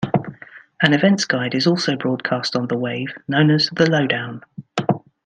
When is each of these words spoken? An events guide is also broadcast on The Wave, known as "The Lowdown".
An 0.81 0.93
events 0.95 1.25
guide 1.25 1.53
is 1.53 1.67
also 1.67 1.95
broadcast 1.95 2.55
on 2.55 2.67
The 2.67 2.75
Wave, 2.75 3.13
known 3.27 3.51
as 3.51 3.67
"The 3.69 3.87
Lowdown". 3.87 4.41